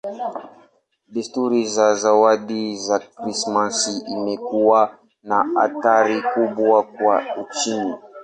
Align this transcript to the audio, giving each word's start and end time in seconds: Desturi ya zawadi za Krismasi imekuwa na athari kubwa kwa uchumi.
Desturi 1.13 1.61
ya 1.75 1.87
zawadi 2.01 2.75
za 2.77 2.99
Krismasi 2.99 3.97
imekuwa 4.07 4.97
na 5.23 5.45
athari 5.55 6.21
kubwa 6.33 6.83
kwa 6.83 7.23
uchumi. 7.43 7.93